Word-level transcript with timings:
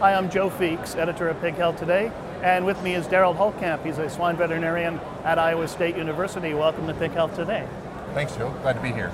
Hi, 0.00 0.14
I'm 0.14 0.30
Joe 0.30 0.48
Feeks, 0.48 0.96
editor 0.96 1.28
of 1.28 1.38
Pig 1.42 1.56
Health 1.56 1.78
Today, 1.78 2.10
and 2.42 2.64
with 2.64 2.82
me 2.82 2.94
is 2.94 3.06
Derald 3.06 3.36
Holtkamp. 3.36 3.84
He's 3.84 3.98
a 3.98 4.08
swine 4.08 4.34
veterinarian 4.34 4.98
at 5.24 5.38
Iowa 5.38 5.68
State 5.68 5.94
University. 5.94 6.54
Welcome 6.54 6.86
to 6.86 6.94
Pig 6.94 7.10
Health 7.10 7.36
Today. 7.36 7.68
Thanks, 8.14 8.34
Joe. 8.34 8.48
Glad 8.62 8.76
to 8.76 8.80
be 8.80 8.92
here. 8.92 9.12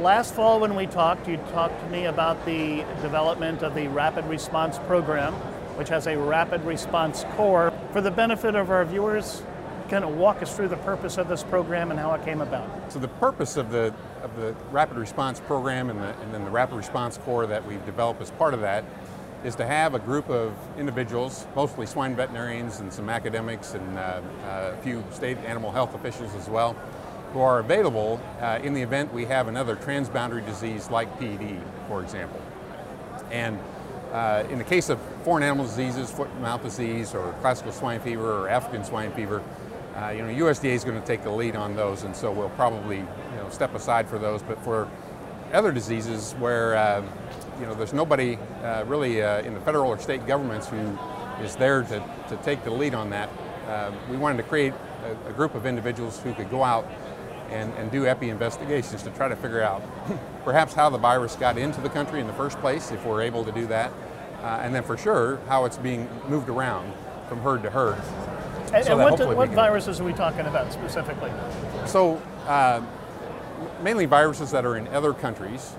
Last 0.00 0.34
fall, 0.34 0.60
when 0.60 0.76
we 0.76 0.86
talked, 0.86 1.26
you 1.26 1.38
talked 1.52 1.80
to 1.80 1.88
me 1.88 2.04
about 2.04 2.44
the 2.44 2.84
development 3.00 3.62
of 3.62 3.74
the 3.74 3.88
Rapid 3.88 4.26
Response 4.26 4.78
Program, 4.80 5.32
which 5.78 5.88
has 5.88 6.06
a 6.06 6.18
Rapid 6.18 6.62
Response 6.66 7.24
Corps. 7.30 7.72
For 7.92 8.02
the 8.02 8.10
benefit 8.10 8.54
of 8.54 8.68
our 8.68 8.84
viewers, 8.84 9.42
kind 9.88 10.04
of 10.04 10.10
walk 10.16 10.42
us 10.42 10.54
through 10.54 10.68
the 10.68 10.76
purpose 10.76 11.16
of 11.16 11.28
this 11.28 11.44
program 11.44 11.90
and 11.90 11.98
how 11.98 12.12
it 12.12 12.22
came 12.26 12.42
about. 12.42 12.92
So 12.92 12.98
the 12.98 13.08
purpose 13.08 13.56
of 13.56 13.70
the 13.70 13.94
of 14.22 14.36
the 14.36 14.54
Rapid 14.70 14.98
Response 14.98 15.40
Program 15.40 15.88
and, 15.88 15.98
the, 15.98 16.14
and 16.20 16.34
then 16.34 16.44
the 16.44 16.50
Rapid 16.50 16.76
Response 16.76 17.16
Corps 17.16 17.46
that 17.46 17.66
we've 17.66 17.84
developed 17.86 18.20
as 18.20 18.30
part 18.32 18.52
of 18.52 18.60
that 18.60 18.84
is 19.44 19.54
to 19.56 19.66
have 19.66 19.94
a 19.94 19.98
group 19.98 20.28
of 20.28 20.54
individuals, 20.78 21.46
mostly 21.56 21.86
swine 21.86 22.14
veterinarians 22.14 22.80
and 22.80 22.92
some 22.92 23.08
academics 23.08 23.74
and 23.74 23.98
uh, 23.98 24.20
uh, 24.44 24.74
a 24.74 24.82
few 24.82 25.02
state 25.10 25.38
animal 25.38 25.72
health 25.72 25.94
officials 25.94 26.34
as 26.34 26.48
well, 26.48 26.74
who 27.32 27.40
are 27.40 27.60
available 27.60 28.20
uh, 28.40 28.58
in 28.62 28.74
the 28.74 28.82
event 28.82 29.12
we 29.12 29.24
have 29.24 29.48
another 29.48 29.76
transboundary 29.76 30.44
disease 30.44 30.90
like 30.90 31.08
PED, 31.18 31.60
for 31.88 32.02
example. 32.02 32.40
And 33.30 33.58
uh, 34.12 34.44
in 34.50 34.58
the 34.58 34.64
case 34.64 34.88
of 34.88 35.00
foreign 35.22 35.42
animal 35.42 35.64
diseases, 35.64 36.10
foot 36.10 36.28
and 36.28 36.42
mouth 36.42 36.62
disease, 36.62 37.14
or 37.14 37.32
classical 37.40 37.72
swine 37.72 38.00
fever, 38.00 38.32
or 38.32 38.48
African 38.48 38.84
swine 38.84 39.12
fever, 39.12 39.42
uh, 39.96 40.10
you 40.10 40.22
know, 40.22 40.46
USDA 40.46 40.72
is 40.72 40.84
going 40.84 41.00
to 41.00 41.06
take 41.06 41.22
the 41.22 41.30
lead 41.30 41.56
on 41.56 41.76
those, 41.76 42.02
and 42.02 42.14
so 42.14 42.30
we'll 42.32 42.50
probably 42.50 42.98
you 42.98 43.36
know, 43.36 43.48
step 43.50 43.74
aside 43.74 44.08
for 44.08 44.18
those. 44.18 44.42
But 44.42 44.62
for 44.64 44.88
other 45.52 45.72
diseases 45.72 46.32
where 46.38 46.76
uh, 46.76 47.02
you 47.60 47.66
know, 47.66 47.74
there's 47.74 47.92
nobody 47.92 48.38
uh, 48.62 48.84
really 48.86 49.22
uh, 49.22 49.42
in 49.42 49.54
the 49.54 49.60
federal 49.60 49.88
or 49.88 49.98
state 49.98 50.26
governments 50.26 50.66
who 50.68 50.98
is 51.42 51.56
there 51.56 51.82
to, 51.82 52.02
to 52.28 52.36
take 52.42 52.64
the 52.64 52.70
lead 52.70 52.94
on 52.94 53.10
that. 53.10 53.28
Uh, 53.66 53.92
we 54.10 54.16
wanted 54.16 54.38
to 54.38 54.42
create 54.44 54.72
a, 55.04 55.28
a, 55.28 55.32
group 55.32 55.54
of 55.54 55.66
individuals 55.66 56.20
who 56.20 56.32
could 56.34 56.50
go 56.50 56.64
out 56.64 56.90
and, 57.50 57.72
and 57.74 57.90
do 57.90 58.06
epi 58.06 58.30
investigations 58.30 59.02
to 59.02 59.10
try 59.10 59.28
to 59.28 59.36
figure 59.36 59.62
out 59.62 59.82
perhaps 60.44 60.72
how 60.72 60.88
the 60.88 60.98
virus 60.98 61.36
got 61.36 61.58
into 61.58 61.80
the 61.80 61.88
country 61.88 62.20
in 62.20 62.26
the 62.26 62.32
first 62.32 62.58
place, 62.60 62.90
if 62.90 63.04
we're 63.04 63.22
able 63.22 63.44
to 63.44 63.52
do 63.52 63.66
that, 63.66 63.92
uh, 64.42 64.60
and 64.62 64.74
then 64.74 64.82
for 64.82 64.96
sure 64.96 65.38
how 65.46 65.66
it's 65.66 65.76
being 65.76 66.08
moved 66.28 66.48
around 66.48 66.92
from 67.28 67.40
herd 67.40 67.62
to 67.62 67.70
herd. 67.70 68.00
And, 68.72 68.84
so 68.84 68.98
and 68.98 69.10
what, 69.10 69.18
do, 69.18 69.28
what 69.36 69.50
viruses 69.50 70.00
are 70.00 70.04
we 70.04 70.12
talking 70.12 70.46
about 70.46 70.72
specifically? 70.72 71.30
So, 71.86 72.22
uh, 72.46 72.80
mainly 73.82 74.06
viruses 74.06 74.50
that 74.52 74.64
are 74.64 74.76
in 74.76 74.88
other 74.88 75.12
countries 75.12 75.74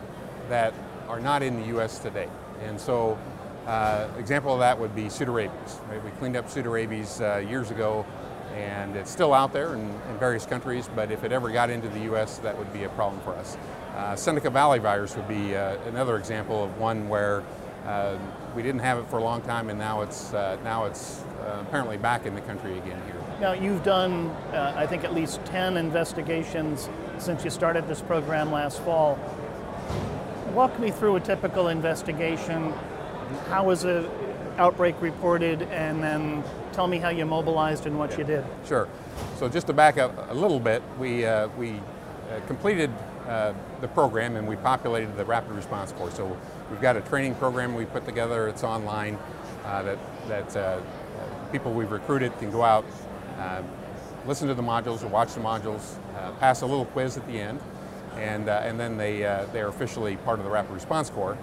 that 0.49 0.73
are 1.11 1.19
not 1.19 1.43
in 1.43 1.59
the 1.59 1.67
U.S. 1.67 1.99
today. 1.99 2.29
And 2.63 2.79
so, 2.79 3.19
uh, 3.67 4.07
example 4.17 4.53
of 4.53 4.59
that 4.59 4.79
would 4.79 4.95
be 4.95 5.03
pseudorabies. 5.03 5.89
Right? 5.89 6.03
We 6.03 6.09
cleaned 6.11 6.37
up 6.37 6.47
pseudorabies 6.47 7.19
uh, 7.19 7.39
years 7.39 7.69
ago, 7.69 8.05
and 8.55 8.95
it's 8.95 9.11
still 9.11 9.33
out 9.33 9.51
there 9.51 9.73
in, 9.73 9.81
in, 9.81 10.17
various 10.19 10.45
countries. 10.45 10.89
But 10.95 11.11
if 11.11 11.25
it 11.25 11.33
ever 11.33 11.49
got 11.51 11.69
into 11.69 11.89
the 11.89 11.99
U.S., 12.11 12.37
that 12.39 12.57
would 12.57 12.71
be 12.71 12.85
a 12.85 12.89
problem 12.89 13.21
for 13.23 13.33
us. 13.33 13.57
Uh, 13.93 14.15
Seneca 14.15 14.49
Valley 14.49 14.79
virus 14.79 15.17
would 15.17 15.27
be 15.27 15.53
uh, 15.53 15.75
another 15.87 16.15
example 16.15 16.63
of 16.63 16.77
one 16.77 17.09
where 17.09 17.43
uh, 17.85 18.17
we 18.55 18.61
didn't 18.61 18.79
have 18.79 18.97
it 18.97 19.05
for 19.09 19.17
a 19.17 19.23
long 19.23 19.41
time, 19.41 19.69
and 19.69 19.77
now 19.77 20.01
it's 20.01 20.33
uh, 20.33 20.57
now 20.63 20.85
it's 20.85 21.25
apparently 21.59 21.97
back 21.97 22.25
in 22.25 22.35
the 22.35 22.41
country 22.41 22.77
again 22.77 23.01
here. 23.05 23.21
Now 23.41 23.51
you've 23.51 23.83
done, 23.83 24.29
I 24.53 24.87
think, 24.87 25.03
at 25.03 25.13
least 25.13 25.43
ten 25.45 25.75
investigations 25.75 26.89
since 27.17 27.43
you 27.43 27.49
started 27.49 27.87
this 27.87 27.99
program 27.99 28.51
last 28.51 28.79
fall 28.83 29.19
walk 30.53 30.79
me 30.79 30.91
through 30.91 31.15
a 31.15 31.19
typical 31.19 31.69
investigation. 31.69 32.73
How 33.47 33.65
was 33.65 33.83
an 33.83 34.07
outbreak 34.57 35.01
reported, 35.01 35.63
and 35.63 36.03
then 36.03 36.43
tell 36.73 36.87
me 36.87 36.97
how 36.97 37.09
you 37.09 37.25
mobilized 37.25 37.85
and 37.85 37.97
what 37.97 38.11
yeah. 38.11 38.17
you 38.17 38.23
did. 38.23 38.45
Sure. 38.65 38.87
So 39.37 39.47
just 39.49 39.67
to 39.67 39.73
back 39.73 39.97
up 39.97 40.29
a 40.29 40.33
little 40.33 40.59
bit, 40.59 40.83
we 40.99 41.25
uh, 41.25 41.47
we 41.57 41.71
uh, 41.71 42.39
completed 42.47 42.91
uh, 43.27 43.53
the 43.79 43.87
program 43.87 44.35
and 44.35 44.47
we 44.47 44.55
populated 44.57 45.15
the 45.15 45.25
rapid 45.25 45.51
response 45.51 45.91
course. 45.93 46.15
So 46.15 46.37
we've 46.69 46.81
got 46.81 46.97
a 46.97 47.01
training 47.01 47.35
program 47.35 47.73
we 47.73 47.85
put 47.85 48.05
together. 48.05 48.47
It's 48.47 48.63
online 48.63 49.17
uh, 49.65 49.83
that 49.83 49.99
that 50.27 50.55
uh, 50.55 50.81
people 51.51 51.73
we've 51.73 51.91
recruited 51.91 52.37
can 52.39 52.51
go 52.51 52.63
out, 52.63 52.85
uh, 53.37 53.61
listen 54.25 54.47
to 54.47 54.53
the 54.53 54.61
modules 54.61 55.03
or 55.03 55.07
watch 55.07 55.33
the 55.33 55.41
modules, 55.41 55.97
pass 56.39 56.61
a 56.61 56.65
little 56.65 56.85
quiz 56.85 57.17
at 57.17 57.25
the 57.27 57.39
end 57.39 57.59
and, 58.15 58.49
uh, 58.49 58.61
and 58.63 58.79
then 58.79 58.97
they, 58.97 59.25
uh, 59.25 59.45
they're 59.53 59.67
officially 59.67 60.17
part 60.17 60.39
of 60.39 60.45
the 60.45 60.51
Rapid 60.51 60.73
Response 60.73 61.09
Corps. 61.09 61.37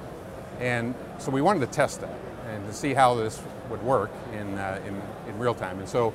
And 0.60 0.94
so 1.18 1.30
we 1.30 1.42
wanted 1.42 1.60
to 1.60 1.72
test 1.72 2.00
that 2.00 2.18
and 2.48 2.66
to 2.66 2.72
see 2.72 2.94
how 2.94 3.14
this 3.14 3.40
would 3.70 3.82
work 3.82 4.10
in, 4.32 4.58
uh, 4.58 4.80
in, 4.86 5.00
in 5.28 5.38
real 5.38 5.54
time. 5.54 5.78
And 5.78 5.88
so 5.88 6.14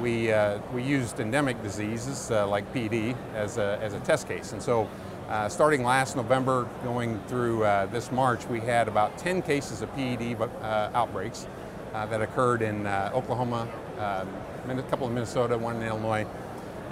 we, 0.00 0.32
uh, 0.32 0.58
we 0.72 0.82
used 0.82 1.20
endemic 1.20 1.62
diseases 1.62 2.30
uh, 2.30 2.46
like 2.48 2.70
PED 2.72 3.16
as 3.34 3.58
a, 3.58 3.78
as 3.80 3.94
a 3.94 4.00
test 4.00 4.26
case. 4.26 4.52
And 4.52 4.62
so 4.62 4.88
uh, 5.28 5.48
starting 5.48 5.84
last 5.84 6.16
November 6.16 6.68
going 6.82 7.20
through 7.28 7.60
this 7.90 8.10
March, 8.10 8.46
we 8.46 8.60
had 8.60 8.88
about 8.88 9.16
10 9.18 9.42
cases 9.42 9.82
of 9.82 9.94
PED 9.94 10.36
outbreaks 10.94 11.46
that 11.92 12.20
occurred 12.20 12.60
in 12.60 12.86
Oklahoma, 12.86 13.68
um, 13.98 14.78
a 14.78 14.82
couple 14.84 15.06
in 15.06 15.14
Minnesota, 15.14 15.56
one 15.56 15.76
in 15.76 15.82
Illinois, 15.82 16.26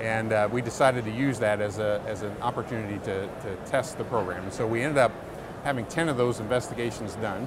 and 0.02 0.32
uh, 0.32 0.48
we 0.50 0.60
decided 0.60 1.04
to 1.04 1.12
use 1.12 1.38
that 1.38 1.60
as, 1.60 1.78
a, 1.78 2.02
as 2.08 2.22
an 2.22 2.36
opportunity 2.42 2.98
to, 3.04 3.26
to 3.26 3.56
test 3.66 3.96
the 3.98 4.04
program. 4.04 4.42
And 4.42 4.52
so 4.52 4.66
we 4.66 4.82
ended 4.82 4.98
up 4.98 5.12
having 5.62 5.86
10 5.86 6.08
of 6.08 6.16
those 6.16 6.40
investigations 6.40 7.14
done. 7.16 7.46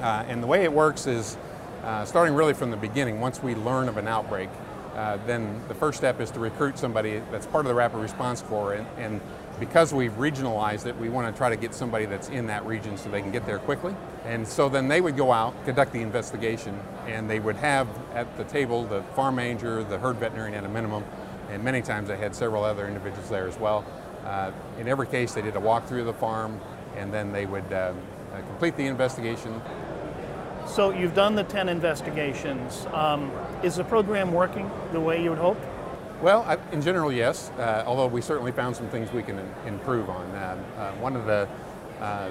Uh, 0.00 0.24
and 0.26 0.42
the 0.42 0.48
way 0.48 0.64
it 0.64 0.72
works 0.72 1.06
is 1.06 1.36
uh, 1.84 2.04
starting 2.04 2.34
really 2.34 2.54
from 2.54 2.72
the 2.72 2.76
beginning, 2.76 3.20
once 3.20 3.40
we 3.40 3.54
learn 3.54 3.88
of 3.88 3.98
an 3.98 4.08
outbreak, 4.08 4.48
uh, 4.96 5.16
then 5.26 5.62
the 5.68 5.74
first 5.74 5.96
step 5.96 6.20
is 6.20 6.32
to 6.32 6.40
recruit 6.40 6.76
somebody 6.76 7.22
that's 7.30 7.46
part 7.46 7.64
of 7.64 7.68
the 7.68 7.74
Rapid 7.74 7.98
Response 7.98 8.42
Corps. 8.42 8.74
And, 8.74 8.86
and 8.98 9.20
because 9.60 9.94
we've 9.94 10.12
regionalized 10.12 10.86
it, 10.86 10.96
we 10.96 11.08
want 11.08 11.32
to 11.32 11.38
try 11.38 11.50
to 11.50 11.56
get 11.56 11.72
somebody 11.72 12.04
that's 12.04 12.28
in 12.30 12.48
that 12.48 12.66
region 12.66 12.98
so 12.98 13.08
they 13.10 13.20
can 13.20 13.30
get 13.30 13.46
there 13.46 13.60
quickly. 13.60 13.94
And 14.24 14.46
so 14.46 14.68
then 14.68 14.88
they 14.88 15.00
would 15.00 15.16
go 15.16 15.30
out, 15.30 15.54
conduct 15.64 15.92
the 15.92 16.02
investigation, 16.02 16.80
and 17.06 17.30
they 17.30 17.38
would 17.38 17.56
have 17.56 17.86
at 18.12 18.36
the 18.36 18.44
table 18.44 18.84
the 18.84 19.02
farm 19.14 19.36
manager, 19.36 19.84
the 19.84 19.98
herd 19.98 20.16
veterinarian 20.16 20.54
at 20.54 20.64
a 20.64 20.68
minimum, 20.68 21.04
and 21.50 21.64
many 21.64 21.82
times 21.82 22.10
I 22.10 22.16
had 22.16 22.34
several 22.34 22.64
other 22.64 22.86
individuals 22.86 23.28
there 23.28 23.48
as 23.48 23.58
well. 23.58 23.84
Uh, 24.24 24.52
in 24.78 24.86
every 24.86 25.06
case, 25.06 25.32
they 25.34 25.42
did 25.42 25.56
a 25.56 25.60
walkthrough 25.60 26.00
of 26.00 26.06
the 26.06 26.12
farm, 26.12 26.60
and 26.96 27.12
then 27.12 27.32
they 27.32 27.46
would 27.46 27.72
um, 27.72 27.98
uh, 28.32 28.40
complete 28.48 28.76
the 28.76 28.86
investigation. 28.86 29.60
So 30.66 30.90
you've 30.90 31.14
done 31.14 31.34
the 31.34 31.44
10 31.44 31.68
investigations. 31.68 32.86
Um, 32.92 33.32
is 33.62 33.76
the 33.76 33.84
program 33.84 34.32
working 34.32 34.70
the 34.92 35.00
way 35.00 35.22
you 35.22 35.30
would 35.30 35.38
hope? 35.38 35.58
Well, 36.22 36.42
I, 36.42 36.58
in 36.70 36.82
general, 36.82 37.10
yes, 37.10 37.50
uh, 37.58 37.82
although 37.86 38.06
we 38.06 38.20
certainly 38.20 38.52
found 38.52 38.76
some 38.76 38.88
things 38.88 39.10
we 39.10 39.22
can 39.22 39.38
improve 39.66 40.10
on. 40.10 40.30
Uh, 40.30 40.62
uh, 40.78 40.92
one 41.00 41.16
of 41.16 41.26
the 41.26 41.48
uh, 42.00 42.30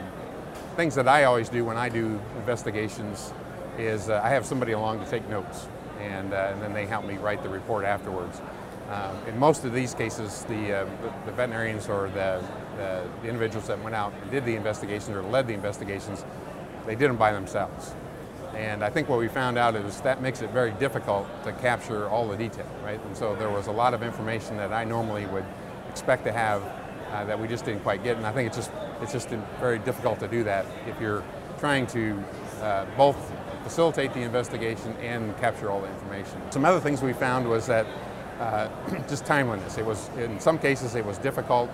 things 0.75 0.95
that 0.95 1.07
I 1.07 1.25
always 1.25 1.49
do 1.49 1.65
when 1.65 1.75
I 1.75 1.89
do 1.89 2.21
investigations 2.37 3.33
is 3.77 4.09
I 4.09 4.29
have 4.29 4.45
somebody 4.45 4.73
along 4.73 5.03
to 5.03 5.09
take 5.09 5.27
notes, 5.27 5.67
and, 5.99 6.33
and 6.33 6.61
then 6.61 6.73
they 6.73 6.85
help 6.85 7.05
me 7.05 7.17
write 7.17 7.41
the 7.43 7.49
report 7.49 7.83
afterwards. 7.83 8.41
Um, 8.89 9.15
in 9.27 9.37
most 9.37 9.65
of 9.65 9.73
these 9.73 9.93
cases, 9.93 10.45
the, 10.45 10.81
uh, 10.81 10.85
the, 11.25 11.31
veterinarians 11.31 11.87
or 11.87 12.09
the, 12.09 12.43
the, 12.75 13.07
the, 13.21 13.27
individuals 13.27 13.67
that 13.67 13.79
went 13.83 13.95
out 13.95 14.11
and 14.19 14.31
did 14.31 14.45
the 14.45 14.55
investigations 14.55 15.15
or 15.15 15.21
led 15.21 15.45
the 15.45 15.53
investigations, 15.53 16.25
they 16.87 16.95
did 16.95 17.07
them 17.07 17.15
by 17.15 17.31
themselves. 17.31 17.93
And 18.55 18.83
I 18.83 18.89
think 18.89 19.07
what 19.07 19.19
we 19.19 19.27
found 19.27 19.59
out 19.59 19.75
is 19.75 20.01
that 20.01 20.23
makes 20.23 20.41
it 20.41 20.49
very 20.49 20.71
difficult 20.71 21.27
to 21.43 21.51
capture 21.53 22.09
all 22.09 22.27
the 22.27 22.35
detail, 22.35 22.65
right? 22.83 22.99
And 23.05 23.15
so 23.15 23.35
there 23.35 23.51
was 23.51 23.67
a 23.67 23.71
lot 23.71 23.93
of 23.93 24.01
information 24.01 24.57
that 24.57 24.73
I 24.73 24.85
normally 24.85 25.27
would 25.27 25.45
expect 25.87 26.23
to 26.25 26.31
have 26.31 26.63
uh, 27.11 27.25
that 27.25 27.39
we 27.39 27.47
just 27.47 27.65
didn't 27.65 27.83
quite 27.83 28.03
get. 28.03 28.17
And 28.17 28.25
I 28.25 28.31
think 28.31 28.47
it's 28.47 28.57
just, 28.57 28.71
it's 29.01 29.11
just 29.11 29.29
very 29.59 29.77
difficult 29.77 30.19
to 30.21 30.27
do 30.27 30.43
that 30.45 30.65
if 30.87 30.99
you're 30.99 31.23
trying 31.59 31.85
to 31.87 32.23
uh, 32.63 32.85
both 32.97 33.17
facilitate 33.63 34.15
the 34.15 34.21
investigation 34.21 34.93
and 34.97 35.37
capture 35.37 35.69
all 35.69 35.79
the 35.79 35.89
information. 35.89 36.41
Some 36.49 36.65
other 36.65 36.79
things 36.79 37.03
we 37.03 37.13
found 37.13 37.47
was 37.47 37.67
that 37.67 37.85
uh, 38.39 38.69
just 39.09 39.25
timeliness. 39.25 39.77
It 39.77 39.85
was, 39.85 40.09
in 40.17 40.39
some 40.39 40.57
cases, 40.57 40.95
it 40.95 41.05
was 41.05 41.17
difficult 41.17 41.69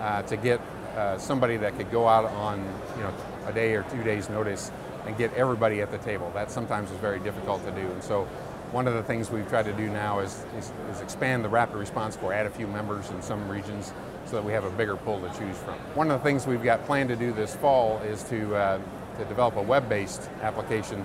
uh, 0.00 0.22
to 0.22 0.36
get 0.36 0.60
uh, 0.96 1.18
somebody 1.18 1.56
that 1.56 1.76
could 1.76 1.90
go 1.90 2.08
out 2.08 2.24
on, 2.24 2.60
you 2.96 3.02
know, 3.02 3.12
a 3.46 3.52
day 3.52 3.74
or 3.74 3.82
two 3.84 4.02
days 4.02 4.30
notice 4.30 4.70
and 5.06 5.16
get 5.18 5.32
everybody 5.34 5.80
at 5.80 5.90
the 5.90 5.98
table. 5.98 6.30
That 6.34 6.50
sometimes 6.50 6.90
was 6.90 7.00
very 7.00 7.18
difficult 7.18 7.64
to 7.64 7.70
do. 7.72 7.80
And 7.80 8.02
so 8.02 8.24
one 8.72 8.88
of 8.88 8.94
the 8.94 9.02
things 9.02 9.30
we've 9.30 9.48
tried 9.48 9.66
to 9.66 9.72
do 9.72 9.88
now 9.88 10.20
is, 10.20 10.44
is, 10.58 10.72
is, 10.90 11.00
expand 11.00 11.44
the 11.44 11.48
rapid 11.48 11.76
response 11.76 12.16
corps, 12.16 12.32
add 12.32 12.46
a 12.46 12.50
few 12.50 12.66
members 12.66 13.10
in 13.10 13.22
some 13.22 13.48
regions 13.48 13.92
so 14.26 14.36
that 14.36 14.44
we 14.44 14.52
have 14.52 14.64
a 14.64 14.70
bigger 14.70 14.96
pool 14.96 15.20
to 15.20 15.28
choose 15.38 15.56
from. 15.58 15.74
One 15.94 16.10
of 16.10 16.18
the 16.18 16.24
things 16.24 16.46
we've 16.46 16.62
got 16.62 16.84
planned 16.86 17.10
to 17.10 17.16
do 17.16 17.32
this 17.32 17.54
fall 17.54 17.98
is 17.98 18.22
to, 18.24 18.54
uh, 18.56 18.80
to 19.18 19.24
develop 19.26 19.56
a 19.56 19.62
web-based 19.62 20.28
application 20.42 21.04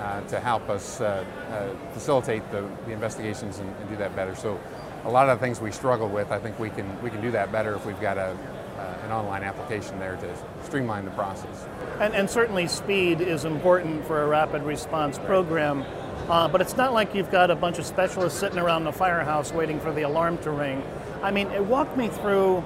uh, 0.00 0.22
to 0.22 0.40
help 0.40 0.68
us 0.70 1.00
uh, 1.00 1.24
uh, 1.50 1.92
facilitate 1.92 2.50
the, 2.50 2.66
the 2.86 2.92
investigations 2.92 3.58
and, 3.58 3.68
and, 3.76 3.88
do 3.90 3.96
that 3.96 4.16
better. 4.16 4.34
So 4.34 4.58
a 5.04 5.10
lot 5.10 5.28
of 5.28 5.38
the 5.38 5.44
things 5.44 5.60
we 5.60 5.72
struggle 5.72 6.08
with, 6.08 6.32
I 6.32 6.38
think 6.38 6.58
we 6.58 6.70
can, 6.70 7.02
we 7.02 7.10
can 7.10 7.20
do 7.20 7.30
that 7.32 7.52
better 7.52 7.74
if 7.74 7.84
we've 7.84 8.00
got 8.00 8.16
a, 8.16 8.30
an 8.30 9.10
an 9.10 9.12
online 9.12 9.42
application 9.42 9.98
there 9.98 10.16
to 10.16 10.64
streamline 10.64 11.04
the 11.04 11.10
process. 11.10 11.66
And, 12.00 12.14
and 12.14 12.30
certainly 12.30 12.66
speed 12.66 13.20
is 13.20 13.44
important 13.44 14.06
for 14.06 14.22
a 14.22 14.26
rapid 14.26 14.62
response 14.62 15.18
program, 15.18 15.84
uh, 16.30 16.48
but 16.48 16.62
it's 16.62 16.76
not 16.76 16.94
like 16.94 17.14
you've 17.14 17.30
got 17.30 17.50
a 17.50 17.56
bunch 17.56 17.78
of 17.78 17.84
specialists 17.84 18.40
sitting 18.40 18.58
around 18.58 18.84
the 18.84 18.92
firehouse 18.92 19.52
waiting 19.52 19.80
for 19.80 19.92
the 19.92 20.02
alarm 20.02 20.38
to 20.38 20.50
ring. 20.50 20.82
I 21.22 21.30
mean, 21.30 21.68
walk 21.68 21.94
me 21.96 22.08
through 22.08 22.64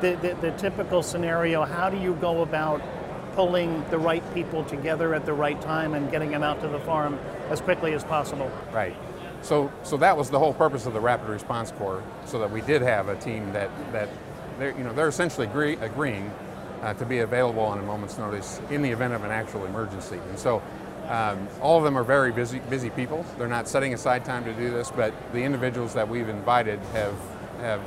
the, 0.00 0.12
the, 0.16 0.36
the 0.40 0.50
typical 0.52 1.02
scenario. 1.02 1.64
How 1.64 1.90
do 1.90 1.96
you 1.96 2.14
go 2.14 2.42
about 2.42 2.80
pulling 3.36 3.88
the 3.90 3.98
right 3.98 4.24
people 4.34 4.64
together 4.64 5.14
at 5.14 5.26
the 5.26 5.32
right 5.32 5.60
time 5.60 5.94
and 5.94 6.10
getting 6.10 6.30
them 6.30 6.42
out 6.42 6.60
to 6.62 6.68
the 6.68 6.80
farm 6.80 7.18
as 7.50 7.60
quickly 7.60 7.92
as 7.92 8.02
possible? 8.02 8.50
Right. 8.72 8.96
So, 9.42 9.70
so 9.84 9.96
that 9.98 10.16
was 10.16 10.30
the 10.30 10.38
whole 10.38 10.54
purpose 10.54 10.86
of 10.86 10.94
the 10.94 11.00
Rapid 11.00 11.28
Response 11.28 11.70
Corps, 11.70 12.02
so 12.24 12.38
that 12.40 12.50
we 12.50 12.62
did 12.62 12.82
have 12.82 13.08
a 13.08 13.16
team 13.16 13.52
that, 13.52 13.70
that 13.92 14.08
they're, 14.58 14.76
you 14.76 14.82
know, 14.82 14.92
they're 14.92 15.06
essentially 15.06 15.46
agree, 15.46 15.74
agreeing 15.74 16.32
uh, 16.82 16.94
to 16.94 17.04
be 17.04 17.18
available 17.18 17.62
on 17.62 17.78
a 17.78 17.82
moment's 17.82 18.18
notice 18.18 18.60
in 18.70 18.82
the 18.82 18.90
event 18.90 19.12
of 19.12 19.22
an 19.22 19.30
actual 19.30 19.66
emergency. 19.66 20.18
And 20.30 20.38
so 20.38 20.62
um, 21.08 21.46
all 21.60 21.78
of 21.78 21.84
them 21.84 21.96
are 21.96 22.02
very 22.02 22.32
busy, 22.32 22.58
busy 22.70 22.90
people. 22.90 23.24
They're 23.38 23.46
not 23.46 23.68
setting 23.68 23.92
aside 23.94 24.24
time 24.24 24.44
to 24.44 24.52
do 24.54 24.70
this, 24.70 24.90
but 24.90 25.12
the 25.32 25.42
individuals 25.42 25.92
that 25.94 26.08
we've 26.08 26.28
invited 26.28 26.80
have, 26.94 27.14
have 27.60 27.82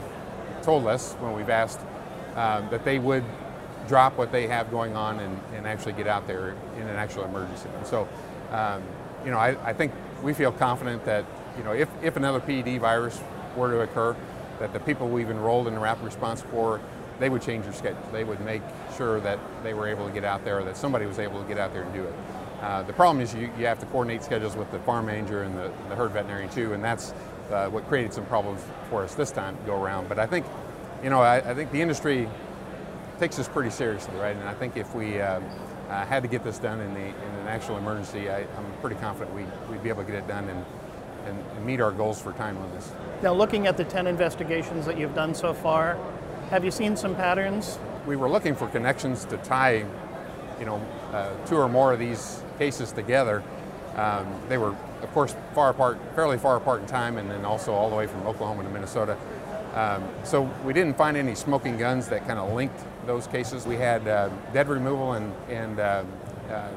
told 0.61 0.87
us 0.87 1.13
when 1.15 1.33
we've 1.33 1.49
asked 1.49 1.79
um, 2.35 2.69
that 2.69 2.85
they 2.85 2.99
would 2.99 3.23
drop 3.89 4.17
what 4.17 4.31
they 4.31 4.47
have 4.47 4.71
going 4.71 4.95
on 4.95 5.19
and, 5.19 5.39
and, 5.55 5.67
actually 5.67 5.93
get 5.93 6.07
out 6.07 6.27
there 6.27 6.55
in 6.77 6.83
an 6.83 6.95
actual 6.95 7.25
emergency. 7.25 7.67
And 7.75 7.85
so, 7.85 8.07
um, 8.51 8.83
you 9.25 9.31
know, 9.31 9.37
I, 9.37 9.57
I, 9.67 9.73
think 9.73 9.91
we 10.21 10.33
feel 10.33 10.51
confident 10.51 11.03
that, 11.05 11.25
you 11.57 11.63
know, 11.63 11.73
if, 11.73 11.89
if 12.03 12.15
another 12.15 12.39
PED 12.39 12.79
virus 12.79 13.19
were 13.57 13.71
to 13.71 13.81
occur, 13.81 14.15
that 14.59 14.71
the 14.73 14.79
people 14.79 15.09
we've 15.09 15.31
enrolled 15.31 15.67
in 15.67 15.73
the 15.73 15.79
Rapid 15.79 16.05
Response 16.05 16.43
Corps, 16.43 16.79
they 17.19 17.29
would 17.29 17.41
change 17.41 17.65
their 17.65 17.73
schedule. 17.73 18.01
They 18.11 18.23
would 18.23 18.39
make 18.41 18.61
sure 18.95 19.19
that 19.21 19.39
they 19.63 19.73
were 19.73 19.87
able 19.87 20.07
to 20.07 20.13
get 20.13 20.23
out 20.23 20.45
there, 20.45 20.63
that 20.63 20.77
somebody 20.77 21.05
was 21.05 21.17
able 21.17 21.41
to 21.41 21.47
get 21.47 21.57
out 21.57 21.73
there 21.73 21.83
and 21.83 21.93
do 21.93 22.03
it. 22.03 22.13
Uh, 22.61 22.83
the 22.83 22.93
problem 22.93 23.21
is 23.21 23.33
you, 23.33 23.49
you 23.57 23.65
have 23.65 23.79
to 23.79 23.85
coordinate 23.87 24.21
schedules 24.23 24.55
with 24.55 24.69
the 24.71 24.79
farm 24.79 25.07
manager 25.07 25.43
and 25.43 25.57
the, 25.57 25.71
the 25.89 25.95
herd 25.95 26.11
veterinarian 26.11 26.49
too, 26.49 26.73
and 26.73 26.83
that's 26.83 27.13
uh, 27.51 27.69
what 27.69 27.87
created 27.87 28.13
some 28.13 28.25
problems 28.25 28.61
for 28.89 29.03
us 29.03 29.15
this 29.15 29.31
time 29.31 29.57
to 29.57 29.63
go 29.63 29.81
around. 29.81 30.07
But 30.07 30.19
I 30.19 30.27
think, 30.27 30.45
you 31.03 31.09
know, 31.09 31.21
I, 31.21 31.37
I 31.37 31.53
think 31.55 31.71
the 31.71 31.81
industry 31.81 32.27
takes 33.19 33.35
this 33.35 33.47
pretty 33.47 33.69
seriously, 33.69 34.15
right? 34.15 34.35
And 34.35 34.47
I 34.47 34.53
think 34.53 34.77
if 34.77 34.95
we 34.95 35.21
uh, 35.21 35.39
uh, 35.89 36.05
had 36.05 36.23
to 36.23 36.29
get 36.29 36.43
this 36.43 36.57
done 36.57 36.79
in, 36.79 36.93
the, 36.93 37.01
in 37.01 37.35
an 37.41 37.47
actual 37.47 37.77
emergency, 37.77 38.29
I, 38.29 38.39
am 38.39 38.73
pretty 38.81 38.95
confident 38.95 39.35
we, 39.35 39.43
we'd 39.69 39.83
be 39.83 39.89
able 39.89 40.03
to 40.03 40.11
get 40.11 40.19
it 40.19 40.27
done 40.27 40.47
and, 40.47 40.65
and, 41.25 41.37
and 41.37 41.65
meet 41.65 41.81
our 41.81 41.91
goals 41.91 42.21
for 42.21 42.31
timeliness. 42.33 42.91
Now, 43.21 43.33
looking 43.33 43.67
at 43.67 43.75
the 43.75 43.83
10 43.83 44.07
investigations 44.07 44.85
that 44.85 44.97
you've 44.97 45.15
done 45.15 45.35
so 45.35 45.53
far, 45.53 45.97
have 46.49 46.63
you 46.63 46.71
seen 46.71 46.95
some 46.95 47.15
patterns? 47.15 47.77
We 48.07 48.15
were 48.15 48.29
looking 48.29 48.55
for 48.55 48.67
connections 48.67 49.25
to 49.25 49.37
tie, 49.37 49.85
you 50.59 50.65
know, 50.65 50.77
uh, 51.11 51.35
two 51.45 51.57
or 51.57 51.67
more 51.67 51.91
of 51.91 51.99
these 51.99 52.41
cases 52.57 52.91
together. 52.93 53.43
Um, 53.95 54.33
they 54.47 54.57
were, 54.57 54.75
of 55.01 55.11
course, 55.13 55.35
far 55.53 55.71
apart, 55.71 55.99
fairly 56.15 56.37
far 56.37 56.55
apart 56.55 56.81
in 56.81 56.87
time, 56.87 57.17
and 57.17 57.29
then 57.29 57.43
also 57.43 57.73
all 57.73 57.89
the 57.89 57.95
way 57.95 58.07
from 58.07 58.25
Oklahoma 58.25 58.63
to 58.63 58.69
Minnesota. 58.69 59.17
Um, 59.73 60.03
so 60.23 60.43
we 60.65 60.73
didn't 60.73 60.97
find 60.97 61.15
any 61.15 61.35
smoking 61.35 61.77
guns 61.77 62.07
that 62.09 62.25
kind 62.25 62.39
of 62.39 62.53
linked 62.53 62.79
those 63.05 63.27
cases. 63.27 63.65
We 63.65 63.75
had 63.75 64.07
uh, 64.07 64.29
dead 64.53 64.67
removal 64.67 65.13
and, 65.13 65.33
and 65.47 65.79
uh, 65.79 66.03
uh 66.49 66.69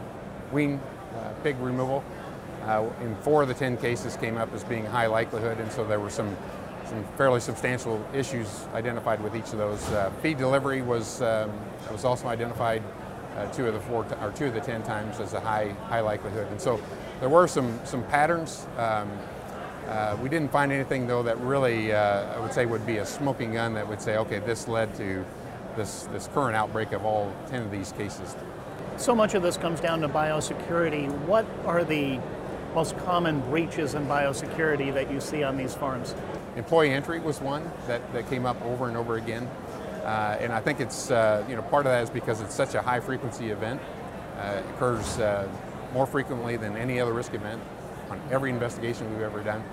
wean 0.53 0.79
uh, 1.17 1.33
pig 1.43 1.57
removal. 1.59 2.05
Uh, 2.65 2.89
in 3.01 3.17
four 3.17 3.43
of 3.43 3.49
the 3.49 3.55
10 3.55 3.79
cases 3.79 4.17
came 4.17 4.37
up 4.37 4.53
as 4.53 4.63
being 4.63 4.85
high 4.85 5.07
likelihood, 5.07 5.59
and 5.59 5.73
so 5.73 5.85
there 5.85 5.99
were 5.99 6.11
some, 6.11 6.37
some 6.85 7.03
fairly 7.17 7.41
substantial 7.41 8.05
issues 8.15 8.67
identified 8.75 9.21
with 9.23 9.35
each 9.35 9.53
of 9.53 9.59
those. 9.59 9.83
feed 10.23 10.37
delivery 10.37 10.83
was, 10.83 11.23
um, 11.23 11.51
was 11.91 12.05
also 12.05 12.29
identified 12.29 12.83
two 13.53 13.67
of 13.67 13.75
the 13.75 13.81
four, 13.81 14.07
or 14.21 14.31
two 14.33 14.47
of 14.47 14.55
the 14.55 14.61
10 14.61 14.83
times 14.85 15.19
as 15.19 15.33
a 15.33 15.41
high, 15.41 15.75
high 15.89 16.01
likelihood. 16.01 16.47
And 16.51 16.61
so 16.61 16.81
there 17.19 17.31
were 17.31 17.49
some, 17.49 17.81
some 17.85 18.05
patterns. 18.05 18.67
Um, 18.77 19.11
uh, 19.89 20.17
we 20.23 20.29
didn't 20.29 20.51
find 20.51 20.71
anything 20.73 21.07
though 21.07 21.23
that 21.23 21.39
really, 21.41 21.93
uh, 21.93 22.37
I 22.37 22.41
would 22.41 22.53
say, 22.53 22.67
would 22.67 22.87
be 22.87 22.99
a 22.99 23.07
smoking 23.07 23.55
gun 23.55 23.75
that 23.75 23.87
would 23.89 24.01
say, 24.01 24.17
okay, 24.19 24.39
this 24.39 24.69
led 24.69 24.95
to 24.97 25.25
this, 25.77 26.05
this 26.13 26.29
current 26.29 26.57
outbreak 26.57 26.93
of 26.93 27.05
all 27.05 27.33
10 27.49 27.63
of 27.63 27.71
these 27.71 27.93
cases. 27.93 28.37
So 28.97 29.15
much 29.15 29.35
of 29.35 29.43
this 29.43 29.57
comes 29.57 29.81
down 29.81 30.01
to 30.03 30.09
biosecurity. 30.09 31.11
What 31.27 31.47
are 31.65 31.83
the 31.83 32.21
most 32.75 32.97
common 32.99 33.41
breaches 33.41 33.95
in 33.95 34.07
biosecurity 34.07 34.93
that 34.95 35.11
you 35.11 35.21
see 35.21 35.43
on 35.43 35.57
these 35.57 35.75
farms? 35.75 36.15
Employee 36.57 36.91
entry 36.91 37.19
was 37.19 37.41
one 37.41 37.71
that, 37.87 38.13
that 38.13 38.29
came 38.29 38.47
up 38.47 38.61
over 38.63 38.89
and 38.89 38.97
over 38.97 39.17
again. 39.17 39.49
Uh, 40.05 40.37
and 40.41 40.53
I 40.53 40.61
think 40.61 40.81
it's, 40.81 41.11
uh, 41.11 41.45
you 41.49 41.57
know, 41.57 41.63
part 41.63 41.87
of 41.87 41.93
that 41.93 42.03
is 42.03 42.11
because 42.11 42.41
it's 42.41 42.55
such 42.55 42.75
a 42.75 42.83
high 42.83 43.01
frequency 43.01 43.51
event. 43.51 43.81
Uh, 44.39 44.57
it 44.59 44.71
occurs 44.71 45.19
uh, 45.19 45.49
more 45.93 46.07
frequently 46.07 46.57
than 46.57 46.77
any 46.77 47.01
other 47.01 47.13
risk 47.13 47.35
event 47.35 47.61
on 48.13 48.21
every 48.31 48.51
investigation 48.51 49.11
we've 49.13 49.23
ever 49.23 49.43
done. 49.43 49.65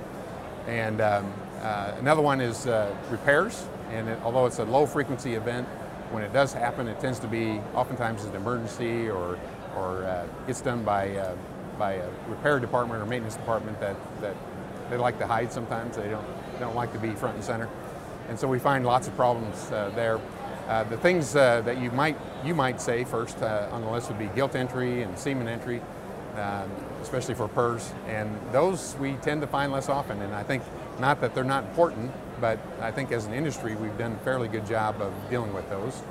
And 0.68 1.02
um, 1.02 1.34
uh, 1.62 1.94
another 2.00 2.22
one 2.22 2.42
is 2.42 2.68
uh, 2.68 2.96
repairs. 3.10 3.66
And 3.92 4.08
it, 4.08 4.20
although 4.24 4.46
it's 4.46 4.60
a 4.60 4.64
low 4.64 4.86
frequency 4.86 5.34
event, 5.34 5.68
when 6.12 6.24
it 6.24 6.32
does 6.34 6.54
happen, 6.54 6.88
it 6.88 7.00
tends 7.00 7.20
to 7.20 7.28
be 7.28 7.60
oftentimes 7.76 8.24
an 8.24 8.36
emergency 8.36 9.10
or, 9.10 9.38
or 9.76 10.04
uh, 10.06 10.26
gets 10.48 10.62
done 10.62 10.84
by, 10.84 11.16
uh, 11.16 11.36
by 11.78 11.94
a 11.94 12.10
repair 12.28 12.60
department 12.60 13.02
or 13.02 13.06
maintenance 13.06 13.36
department 13.36 13.80
that, 13.80 13.96
that 14.22 14.36
they 14.90 14.98
like 14.98 15.20
to 15.20 15.28
hide 15.28 15.52
sometimes. 15.52 15.98
They 15.98 16.10
don't, 16.10 16.26
they 16.54 16.60
don't 16.60 16.76
like 16.76 16.94
to 16.94 17.00
be 17.00 17.12
front 17.12 17.36
and 17.36 17.44
center. 17.44 17.70
And 18.30 18.40
so 18.40 18.48
we 18.48 18.60
find 18.60 18.86
lots 18.86 19.08
of 19.08 19.16
problems 19.16 19.72
uh, 19.72 19.92
there. 19.96 20.20
Uh, 20.68 20.84
the 20.84 20.98
things 20.98 21.34
that 21.34 21.80
you 21.80 21.90
might, 21.92 22.16
you 22.46 22.54
might 22.54 22.80
say 22.80 23.04
first 23.04 23.42
on 23.42 23.82
the 23.82 23.90
list 23.90 24.08
would 24.10 24.20
be 24.20 24.28
gilt 24.36 24.56
entry 24.56 25.02
and 25.02 25.18
semen 25.18 25.48
entry. 25.48 25.82
Um, 26.36 26.70
especially 27.02 27.34
for 27.34 27.48
PRRS. 27.48 27.92
And 28.08 28.38
those 28.52 28.96
we 29.00 29.14
tend 29.14 29.42
to 29.42 29.48
find 29.48 29.72
less 29.72 29.90
often. 29.90 30.22
And 30.22 30.34
I 30.34 30.44
think 30.44 30.64
not 31.00 31.22
that 31.22 31.34
they're 31.34 31.44
not 31.44 31.64
important, 31.66 32.12
but 32.40 32.60
I 32.82 32.92
think 32.92 33.12
as 33.12 33.26
an 33.26 33.34
industry 33.34 33.76
we've 33.76 33.98
done 33.98 34.14
a 34.14 34.18
fairly 34.18 34.48
good 34.48 34.66
job 34.66 35.02
of 35.02 35.14
dealing 35.30 35.54
with 35.54 35.70
those. 35.70 36.02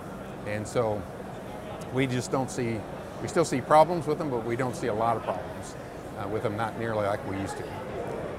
And 0.47 0.67
so 0.67 1.03
we 1.93 2.07
just 2.07 2.33
don't 2.33 2.51
see, 2.51 2.81
we 3.23 3.29
still 3.29 3.45
see 3.45 3.61
problems 3.61 4.07
with 4.07 4.19
them, 4.19 4.31
but 4.31 4.45
we 4.45 4.57
don't 4.57 4.75
see 4.75 4.89
a 4.89 4.95
lot 4.95 5.17
of 5.17 5.23
problems 5.23 5.77
uh, 6.19 6.29
with 6.29 6.43
them, 6.43 6.57
not 6.57 6.79
nearly 6.79 7.07
like 7.07 7.27
we 7.29 7.37
used 7.39 7.57
to. 7.59 7.65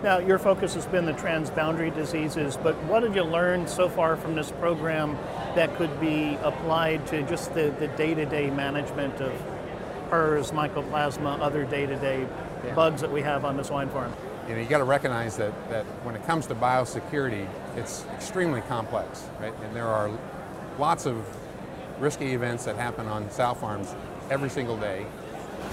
Now, 0.04 0.20
your 0.20 0.40
focus 0.40 0.74
has 0.76 0.86
been 0.86 1.06
the 1.06 1.14
transboundary 1.14 1.94
diseases, 1.94 2.56
but 2.56 2.76
what 2.84 3.04
have 3.04 3.16
you 3.16 3.24
learned 3.24 3.70
so 3.70 3.90
far 3.90 4.16
from 4.16 4.34
this 4.34 4.52
program 4.52 5.18
that 5.56 5.76
could 5.76 6.00
be 6.00 6.38
applied 6.42 7.06
to 7.08 7.22
just 7.24 7.54
the, 7.54 7.74
the 7.80 7.88
day-to-day 7.90 8.50
management 8.50 9.16
of 9.16 9.34
PRRS, 10.10 10.52
mycoplasma, 10.52 11.40
other 11.40 11.66
day-to-day 11.66 12.28
yeah. 12.66 12.74
bugs 12.74 13.02
that 13.02 13.12
we 13.12 13.22
have 13.22 13.46
on 13.46 13.58
this 13.58 13.68
swine 13.68 13.90
farm. 13.90 14.14
You 14.48 14.56
know, 14.56 14.62
you 14.62 14.68
got 14.68 14.80
to 14.80 14.84
recognize 14.84 15.38
that, 15.38 15.54
that 15.70 15.86
when 16.04 16.16
it 16.16 16.26
comes 16.26 16.48
to 16.48 16.56
biosecurity, 16.56 17.48
it's 17.76 18.06
extremely 18.16 18.62
complex, 18.62 19.28
right? 19.40 19.54
And 19.64 19.76
there 19.76 19.88
are 19.88 20.10
lots 20.80 21.06
of 21.06 21.24
risky 22.00 22.34
events 22.34 22.66
that 22.66 22.76
happen 22.76 23.06
on 23.08 23.30
sow 23.30 23.54
farms 23.54 23.94
every 24.30 24.50
single 24.50 24.78
day. 24.78 25.06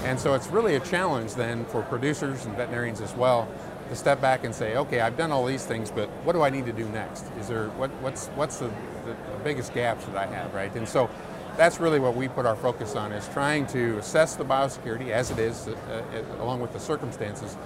And 0.03 0.19
so 0.19 0.35
it's 0.35 0.47
really 0.47 0.75
a 0.75 0.79
challenge 0.81 1.33
then 1.33 1.65
for 1.65 1.81
producers 1.83 2.45
and 2.45 2.55
veterinarians 2.55 3.01
as 3.01 3.15
well 3.15 3.47
to 3.89 3.95
step 3.95 4.21
back 4.21 4.43
and 4.43 4.53
say, 4.53 4.75
okay, 4.75 4.99
I've 4.99 5.17
done 5.17 5.31
all 5.31 5.45
these 5.45 5.65
things, 5.65 5.89
but 5.89 6.09
what 6.23 6.33
do 6.33 6.41
I 6.41 6.49
need 6.49 6.65
to 6.65 6.73
do 6.73 6.87
next? 6.89 7.25
Is 7.39 7.47
there, 7.47 7.69
what, 7.69 7.89
what's, 8.01 8.27
what's 8.29 8.57
the, 8.57 8.67
the, 9.05 9.15
the 9.31 9.43
biggest 9.43 9.73
gaps 9.73 10.05
that 10.05 10.17
I 10.17 10.25
have, 10.27 10.53
right? 10.53 10.73
And 10.75 10.87
so 10.87 11.09
that's 11.57 11.79
really 11.79 11.99
what 11.99 12.15
we 12.15 12.27
put 12.27 12.45
our 12.45 12.55
focus 12.55 12.95
on 12.95 13.11
is 13.11 13.27
trying 13.29 13.65
to 13.67 13.97
assess 13.97 14.35
the 14.35 14.45
biosecurity 14.45 15.09
as 15.09 15.31
it 15.31 15.39
is, 15.39 15.67
uh, 15.67 16.03
uh, 16.37 16.43
along 16.43 16.61
with 16.61 16.71
the 16.71 16.79
circumstances, 16.79 17.57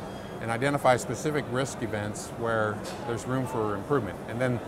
and 0.42 0.50
identify 0.50 0.96
specific 0.96 1.46
risk 1.52 1.84
events 1.84 2.30
where 2.40 2.78
there's 3.06 3.28
room 3.28 3.46
for 3.46 3.76
improvement. 3.76 4.18
And 4.30 4.40
then 4.40 4.60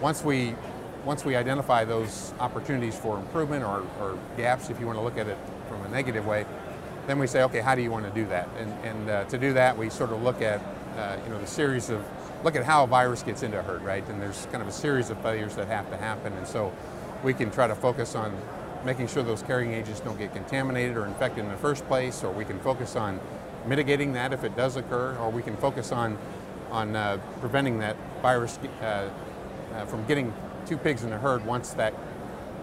once 0.00 0.22
we 0.22 0.54
once 1.04 1.24
we 1.24 1.36
identify 1.36 1.84
those 1.84 2.34
opportunities 2.40 2.98
for 2.98 3.16
improvement 3.16 3.62
or, 3.62 3.86
or 4.00 4.18
gaps, 4.36 4.70
if 4.70 4.80
you 4.80 4.86
want 4.86 4.98
to 4.98 5.02
look 5.02 5.16
at 5.16 5.28
it 5.28 5.38
from 5.68 5.80
a 5.84 5.88
negative 5.88 6.26
way, 6.26 6.44
then 7.06 7.16
we 7.20 7.28
say, 7.28 7.44
okay, 7.44 7.60
how 7.60 7.76
do 7.76 7.82
you 7.82 7.92
want 7.92 8.04
to 8.04 8.10
do 8.10 8.26
that? 8.26 8.48
And, 8.58 8.72
and 8.84 9.08
uh, 9.08 9.24
to 9.26 9.38
do 9.38 9.52
that, 9.52 9.78
we 9.78 9.88
sort 9.88 10.10
of 10.10 10.20
look 10.24 10.42
at 10.42 10.60
uh, 10.98 11.16
you 11.24 11.30
know 11.30 11.38
the 11.40 11.46
series 11.46 11.90
of 11.90 12.04
look 12.44 12.56
at 12.56 12.64
how 12.64 12.84
a 12.84 12.86
virus 12.86 13.22
gets 13.22 13.42
into 13.42 13.58
a 13.58 13.62
herd, 13.62 13.82
right? 13.82 14.06
And 14.08 14.20
there's 14.20 14.46
kind 14.46 14.62
of 14.62 14.68
a 14.68 14.72
series 14.72 15.08
of 15.10 15.18
failures 15.22 15.54
that 15.56 15.68
have 15.68 15.88
to 15.90 15.96
happen, 15.96 16.32
and 16.34 16.46
so 16.46 16.72
we 17.22 17.32
can 17.32 17.50
try 17.50 17.66
to 17.66 17.74
focus 17.74 18.14
on 18.14 18.36
making 18.86 19.08
sure 19.08 19.22
those 19.24 19.42
carrying 19.42 19.72
agents 19.72 19.98
don't 20.00 20.16
get 20.16 20.32
contaminated 20.32 20.96
or 20.96 21.06
infected 21.06 21.44
in 21.44 21.50
the 21.50 21.56
first 21.56 21.84
place, 21.88 22.22
or 22.22 22.30
we 22.30 22.44
can 22.44 22.58
focus 22.60 22.94
on 22.94 23.20
mitigating 23.66 24.12
that 24.12 24.32
if 24.32 24.44
it 24.44 24.56
does 24.56 24.76
occur, 24.76 25.16
or 25.18 25.28
we 25.28 25.42
can 25.42 25.56
focus 25.56 25.90
on, 25.90 26.16
on 26.70 26.94
uh, 26.94 27.18
preventing 27.40 27.80
that 27.80 27.96
virus 28.22 28.58
uh, 28.80 29.10
uh, 29.74 29.84
from 29.86 30.06
getting 30.06 30.32
two 30.66 30.76
pigs 30.76 31.02
in 31.02 31.12
a 31.12 31.18
herd 31.18 31.44
once 31.44 31.70
that 31.70 31.92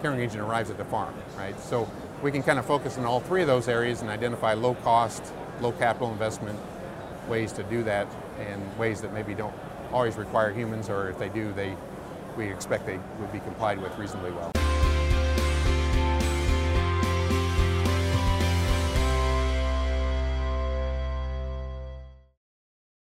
carrying 0.01 0.21
agent 0.21 0.41
arrives 0.41 0.69
at 0.69 0.77
the 0.77 0.85
farm, 0.85 1.13
right? 1.37 1.59
So 1.59 1.89
we 2.21 2.31
can 2.31 2.41
kind 2.41 2.57
of 2.57 2.65
focus 2.65 2.97
on 2.97 3.05
all 3.05 3.19
three 3.19 3.41
of 3.41 3.47
those 3.47 3.67
areas 3.67 4.01
and 4.01 4.09
identify 4.09 4.53
low 4.53 4.75
cost, 4.75 5.21
low 5.59 5.73
capital 5.73 6.11
investment 6.11 6.57
ways 7.27 7.51
to 7.53 7.63
do 7.63 7.83
that 7.83 8.07
and 8.39 8.77
ways 8.77 9.01
that 9.01 9.13
maybe 9.13 9.33
don't 9.33 9.53
always 9.91 10.15
require 10.15 10.51
humans 10.51 10.89
or 10.89 11.09
if 11.09 11.19
they 11.19 11.29
do, 11.29 11.51
they, 11.53 11.75
we 12.37 12.47
expect 12.47 12.85
they 12.85 12.99
would 13.19 13.31
be 13.31 13.39
complied 13.39 13.81
with 13.81 13.97
reasonably 13.97 14.31
well. 14.31 14.62